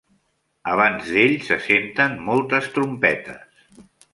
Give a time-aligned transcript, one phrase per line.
[0.71, 3.65] Abans d'ell, se senten moltes trompetes.